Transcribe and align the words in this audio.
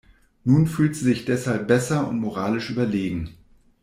Nun 0.45 0.65
fühlt 0.65 0.95
sie 0.95 1.03
sich 1.05 1.25
deshalb 1.25 1.67
besser 1.67 2.07
und 2.07 2.19
moralisch 2.19 2.71
überlegen. 2.71 3.29